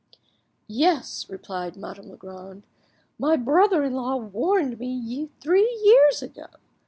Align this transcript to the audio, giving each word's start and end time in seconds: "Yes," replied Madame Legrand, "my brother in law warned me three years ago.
"Yes," 0.67 1.29
replied 1.29 1.77
Madame 1.77 2.09
Legrand, 2.09 2.63
"my 3.19 3.35
brother 3.35 3.83
in 3.83 3.93
law 3.93 4.15
warned 4.15 4.79
me 4.79 5.29
three 5.39 5.79
years 5.85 6.23
ago. 6.23 6.47